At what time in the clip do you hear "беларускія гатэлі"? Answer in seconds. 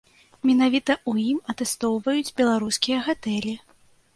2.41-3.55